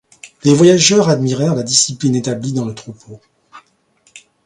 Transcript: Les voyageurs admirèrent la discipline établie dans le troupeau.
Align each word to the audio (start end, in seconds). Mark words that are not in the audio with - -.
Les 0.43 0.55
voyageurs 0.55 1.09
admirèrent 1.09 1.53
la 1.53 1.61
discipline 1.61 2.15
établie 2.15 2.53
dans 2.53 2.65
le 2.65 2.73
troupeau. 2.73 3.21